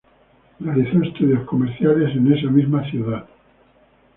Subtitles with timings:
[0.59, 3.27] Realizó estudios comerciales en esa misma ciudad.